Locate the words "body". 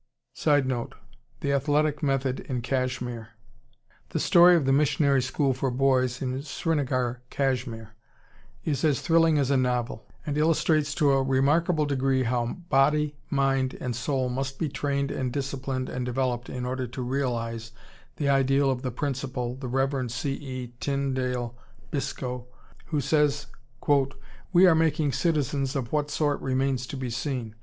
12.47-13.15